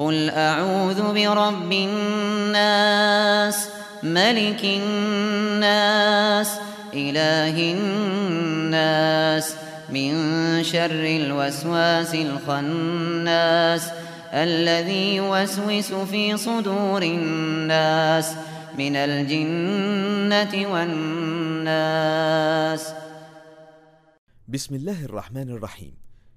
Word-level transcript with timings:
قل 0.00 0.30
أعوذ 0.30 1.12
برب 1.12 1.72
الناس 1.72 3.68
ملك 4.02 4.64
الناس 4.64 6.50
إله 6.94 7.72
الناس 7.72 9.54
من 9.92 10.12
شر 10.64 11.04
الوسواس 11.20 12.14
الخناس 12.14 13.90
الذي 14.32 15.16
يوسوس 15.16 15.92
في 15.92 16.36
صدور 16.36 17.02
الناس 17.02 18.32
من 18.78 18.96
الجنة 18.96 20.72
والناس 20.72 22.02
بسم 24.48 24.74
الله 24.74 25.04
الرحمن 25.04 25.50
الرحيم. 25.50 25.94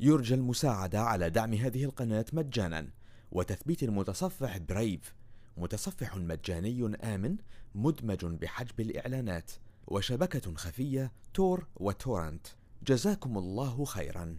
يرجى 0.00 0.34
المساعدة 0.34 1.00
على 1.00 1.30
دعم 1.30 1.54
هذه 1.54 1.84
القناة 1.84 2.24
مجانا. 2.32 2.95
وتثبيت 3.32 3.82
المتصفح 3.82 4.58
برايف 4.58 5.14
متصفح 5.56 6.16
مجاني 6.16 6.96
آمن 7.02 7.36
مدمج 7.74 8.24
بحجب 8.24 8.80
الإعلانات 8.80 9.50
وشبكة 9.86 10.54
خفية 10.54 11.12
تور 11.34 11.66
وتورنت. 11.76 12.46
جزاكم 12.86 13.38
الله 13.38 13.84
خيرا. 13.84 14.36